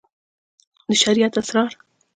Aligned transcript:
د 0.89 0.91
شريعت 1.03 1.33
اسرار 1.41 1.71